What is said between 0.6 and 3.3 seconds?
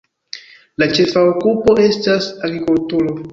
La ĉefa okupo estas agrikulturo.